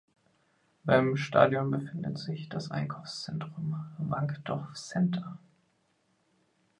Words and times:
Beim 0.83 1.15
Stadion 1.15 1.69
befindet 1.69 2.17
sich 2.17 2.49
das 2.49 2.71
Einkaufszentrum 2.71 3.75
"Wankdorf 3.99 4.73
Center". 4.73 5.37